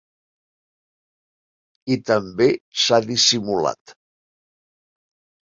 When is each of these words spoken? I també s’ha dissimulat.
I 1.95 1.97
també 2.11 2.49
s’ha 2.85 3.01
dissimulat. 3.11 3.97